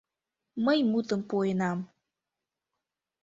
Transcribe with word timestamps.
Мый 0.65 0.79
мутым 0.91 1.21
пуэнам. 1.29 1.79